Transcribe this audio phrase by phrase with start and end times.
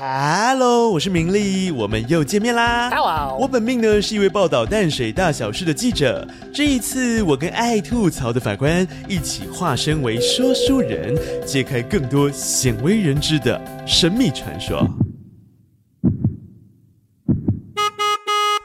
[0.00, 2.88] Hello，我是明丽，我们又见面啦。
[2.88, 6.24] Hello 我本命呢是一位报道淡水大小事的记者。
[6.54, 14.88] 这一次，我跟爱吐槽的法官一起化身为说书人，揭开更多鲜为人知的神秘传说。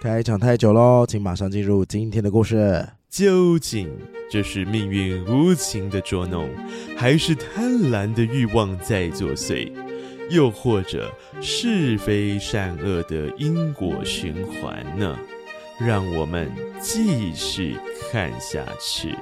[0.04, 2.88] 开场太久喽，请马上进入今天的故事。
[3.10, 3.90] 究竟
[4.30, 6.48] 这是命运无情的捉弄，
[6.96, 9.72] 还是贪婪的欲望在作祟？
[10.30, 15.18] 又或者是非善恶的因果循环呢？
[15.80, 17.78] 让我们继续
[18.12, 19.16] 看下去。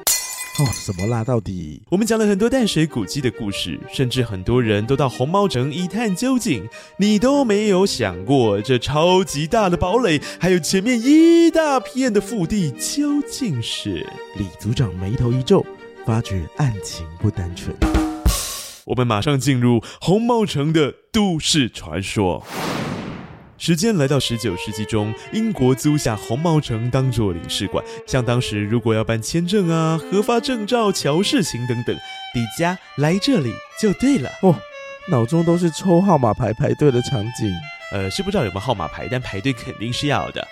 [0.60, 1.24] 哦，什么啦？
[1.24, 1.82] 到底？
[1.90, 6.68] 我们讲了很多淡水古迹的故事，甚至很多人都到红毛城一探究竟。
[6.98, 14.06] 你都没有想过，这超级大的堡垒，还有前面一大片的腹地，究竟是？
[14.36, 15.66] 李组长眉头一皱，
[16.06, 17.74] 发觉案情不单纯。
[18.92, 22.46] 我们马上进入红毛城的都市传说。
[23.58, 27.82] 时间来到十九世纪中，英国租下红毛城当做领事馆。
[28.06, 31.96] 像当时如果要办签证啊、核发证照、瞧事情等等，
[32.34, 34.30] 李家来这里就对了。
[34.42, 34.54] 哦，
[35.10, 37.50] 脑中都是抽号码牌排队的场景。
[37.94, 40.46] 呃，是不知道有没有号码牌，但排队肯定是要的。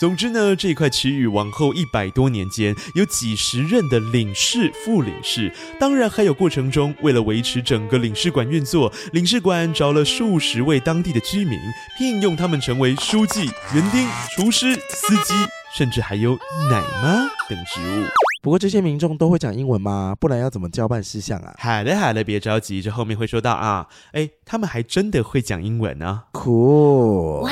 [0.00, 11.58] 总之呢，这块区域往后一百多年间，有几十任的领事、副领事，当然还有过程中为了维持整个领事馆运作，领事馆找了数十位当地的居民，
[11.98, 15.34] 聘用他们成为书记、园丁、厨师、司机，
[15.76, 16.38] 甚至还有
[16.70, 18.04] 奶妈等职务。
[18.40, 20.14] 不过这些民众都会讲英文吗？
[20.20, 21.52] 不然要怎么交办事项啊？
[21.58, 23.88] 好了好了，别着急，这后面会说到啊。
[24.12, 27.44] 哎，他们还真的会讲英文呢、酷，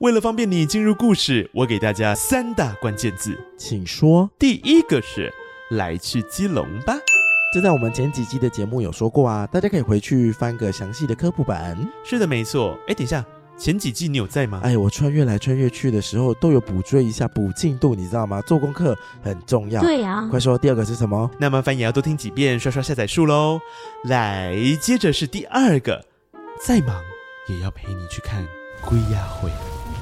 [0.00, 3.34] 为了方便你进入故事，我给大家三大关键字。
[3.56, 4.30] 请说。
[4.38, 5.32] 第一个是
[5.70, 6.94] 来去基隆吧。
[7.54, 11.74] 这在我们前几集的节目有说过啊，大家可以回去翻个详细的科普版。
[12.04, 12.78] 是的，没错。
[12.86, 13.24] 哎，等一下，
[13.56, 14.60] 前几季你有在吗？
[14.62, 18.42] 哎，我穿越来穿越去的时候都有补追一下补进度，你知道吗？
[18.42, 19.80] 做功课很重要。
[19.80, 21.30] 对呀、快说第二个是什么？
[21.38, 23.58] 那麻烦也要多听几遍，刷刷下载数喽。
[24.04, 26.04] 来，接着是第二个，
[26.62, 27.02] 再忙
[27.48, 28.46] 也要陪你去看
[28.82, 29.48] 龟鸭会。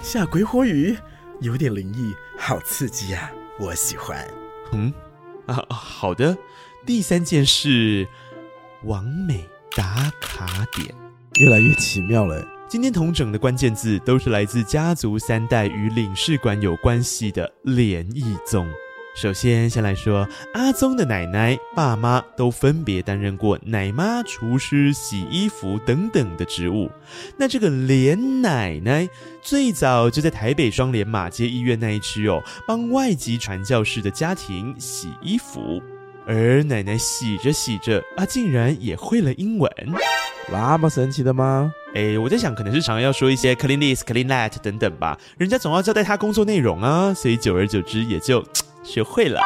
[0.02, 0.96] 下鬼火雨，
[1.40, 3.30] 有点灵异，好刺激啊！
[3.58, 4.26] 我喜欢。
[4.72, 4.92] 嗯，
[5.46, 6.36] 啊，好的。
[6.86, 8.06] 第三件事，
[8.84, 10.94] 完美打卡点。
[11.40, 12.46] 越来越奇妙了。
[12.68, 18.68] 今天同整的关键字都是来自家族三代与领事馆有关系的联谊宗。
[19.14, 26.90] 首先，先来说阿宗的奶奶、爸妈都分别担任过奶妈、厨师、洗衣服等等的职务。
[27.36, 29.08] 那这个连奶奶
[29.40, 35.80] 最早就在台北双连马街医院那一区哦，帮外籍传教士的家庭洗衣服。
[36.26, 39.70] 而奶奶洗着洗着啊，竟然也会了英文。
[40.50, 41.72] 那么神奇的吗？
[41.94, 49.40] 哎，我在想，可能是常要说一些 clean this, clean that 等等吧，人家总要交代他工作内容啊，所以久而久之也就嘖学会了。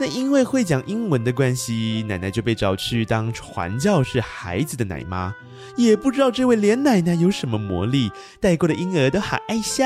[0.00, 5.34] 那因为会讲英文的关系，奶奶就被找去当传教士孩子的奶妈。
[5.76, 8.10] 也不知道这位连奶奶有什么魔力，
[8.40, 9.84] 带过的婴儿都好爱笑。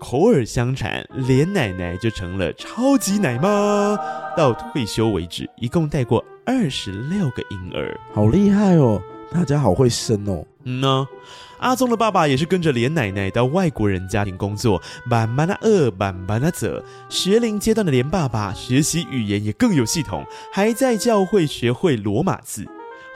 [0.00, 3.96] 口耳相传，连奶奶就成了超级奶妈。
[4.36, 7.98] 到退休为止，一共带过二十六个婴儿。
[8.12, 9.00] 好厉害哦！
[9.30, 10.44] 大家好会生哦。
[10.68, 11.08] 嗯呢，
[11.60, 16.68] 阿宗的爸爸也是跟着连奶奶到外国人家庭工作，慢慢的饿，慢慢的走。
[17.08, 22.66] 学龄阶段的连爸爸学习语言也更有系统，还在教会学会罗马字。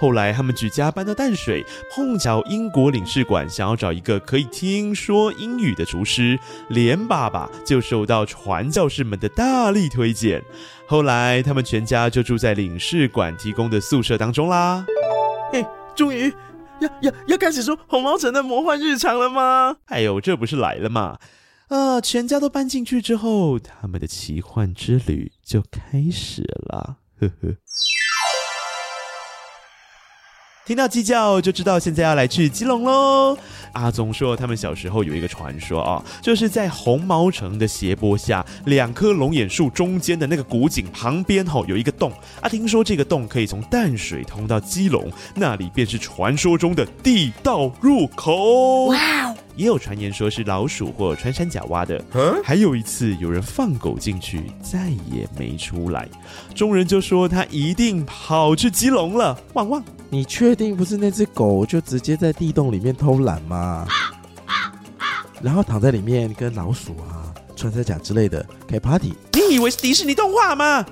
[0.01, 1.63] 后来他们举家搬到淡水，
[1.95, 6.39] 碰巧英国领事馆想要找一个可以听说英语的厨师，
[6.71, 10.43] 连爸爸就受到传教士们的大力推荐。
[10.87, 14.85] 后来他们全家就住在领事馆提供的宿舍当中啦。
[15.53, 15.65] 嘿
[15.95, 16.33] 终于
[16.83, 19.77] 要要要开始说红毛城的魔幻日常了吗？
[19.87, 21.19] 哎呦，这不是来了吗？
[21.69, 26.99] 啊，全家都搬进去之后，他们的奇幻之旅就开始了。
[27.19, 27.57] 呵呵。
[30.65, 33.37] 听到鸡叫就知道现在要来去基隆喽。
[33.73, 42.49] 阿宗说，他们小时候有一个传说啊，就是在红毛城的斜坡下，两棵龙眼树中间的那个古井旁边吼、有一个洞啊。
[42.49, 48.85] 听说这个洞可以从淡水通到基隆，那里便是传说中的地道入口。
[48.85, 48.97] 哇
[49.31, 52.03] 哦，也有传言说是老鼠或穿山甲挖的。
[52.45, 56.09] 还有一次，有人放狗进去，再也没出来，
[56.55, 59.39] 众人就说他一定跑去基隆了。
[59.55, 59.85] 旺旺！
[60.11, 63.87] 你确定不是那只狗就直接在地洞里面偷懒吗？
[65.43, 69.15] 然后躺在里面跟老鼠啊、穿山甲之类的开 party。
[69.33, 70.87] 你以为是迪士尼动画吗？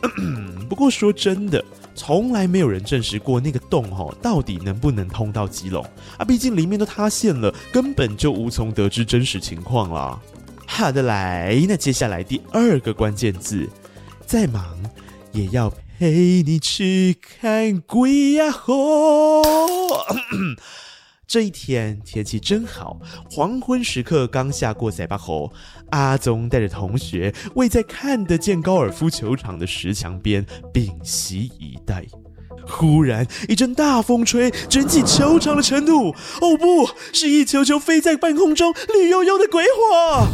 [0.68, 1.64] 不过说真的，
[2.02, 5.84] 从来没有人证实过那个洞吼到底能不能通到基隆
[6.16, 10.18] 啊，毕竟里面都塌陷了，根本就无从得知真实情况啦。
[10.66, 13.68] 好的来，那接下来第二个关键字，
[14.24, 14.64] 再忙
[15.32, 19.42] 也要陪你去看鬼呀吼。
[21.30, 22.98] 这一天天气真好，
[23.30, 25.52] 黄昏时刻刚下过塞巴后，
[25.90, 30.44] 阿宗带着同学围在看得见高尔夫球场的石墙边
[30.74, 32.04] 屏息以待。
[32.66, 36.08] 忽然一阵大风吹，卷起球场的尘土。
[36.40, 40.26] 哦不，是一球球飞在半空中，绿油油的鬼火。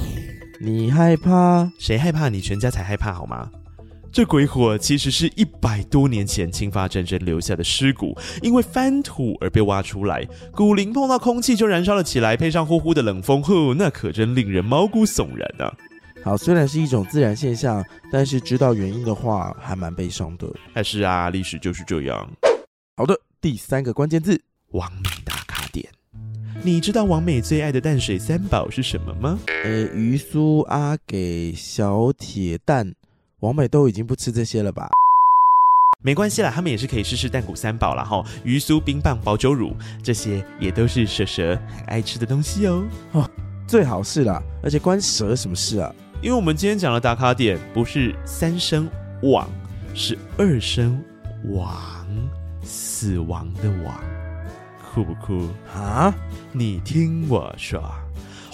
[0.62, 1.70] 你害怕？
[1.78, 2.31] 谁害怕？
[2.31, 3.50] 你全家才害怕好吗？
[4.16, 15.76] 这鬼火其实是一百多年前侵发战争留下的尸骨，因为翻土而被挖出来，骨龄碰到空气就燃烧了起来，配上呼呼的冷风，呵，那可真令人毛骨悚然啊！
[16.24, 20.48] 好，虽然是一种自然现象，但是知道原因的话，还蛮悲伤的。
[20.72, 22.26] 但是啊，历史就是这样。
[22.96, 25.86] 好的，第三个关键字，王美打卡点。
[26.62, 29.38] 你知道王美最爱的淡水三宝是什么吗？
[29.62, 32.94] 呃，鱼酥、阿给、小铁蛋。
[33.40, 34.88] 王美都已经不吃这些了吧？
[36.02, 42.82] 没关系啦，他们也是可以试试蛋谷三宝啦哈，鱼酥、冰棒、保酒乳，这些也都是蛇蛇很爱吃的东西哦。
[43.12, 43.30] 哦，
[43.66, 45.94] 最好是啦，而且关蛇什么事啊？
[46.22, 48.88] 因为我们今天讲的打卡点不是三声
[49.22, 49.46] 网，
[49.94, 50.98] 是二声
[51.50, 51.76] 王，
[52.62, 54.00] 死亡的王，
[54.94, 56.14] 酷不酷啊？
[56.52, 57.82] 你听我说。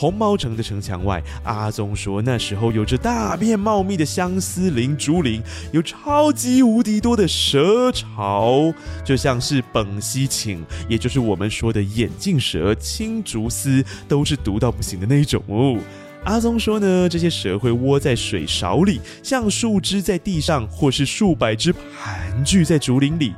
[0.03, 5.41] 红毛城的城墙外，阿宗说那时候有着大片茂密的相思林、竹林，
[5.71, 15.79] 有超级无敌多的蛇巢，就像是本溪青，也就是我们说的眼镜蛇、青竹丝，都是毒到不行的那一种哦。
[16.25, 23.33] 阿宗说呢，这些蛇会窝在水勺里，像树枝在地上，或是数百只盘踞在竹林里。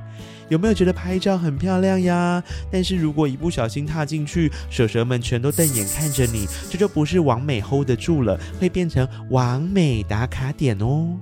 [0.49, 2.43] 有没有觉得拍照很漂亮呀？
[2.71, 11.17] 但是如果一不小心踏进去，蛇蛇们全都瞪眼看着你，这就不是完美 hold 得住了，会变成完美打卡点哦。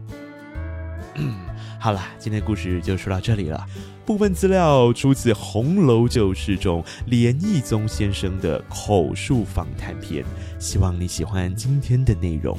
[1.78, 3.66] 好了，今天的故事就说到这里了。
[4.04, 10.24] 部分资料出自《红楼旧事》中连义宗先生的口述访谈篇，
[10.58, 12.58] 希望你喜欢今天的内容。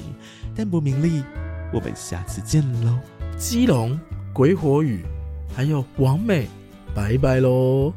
[0.56, 1.24] 但不名利，
[1.74, 2.98] 我们下次见喽。
[3.38, 4.00] 基隆
[4.33, 5.04] 鬼火雨。
[5.56, 6.48] 还有王美，
[6.96, 7.94] 拜拜喽。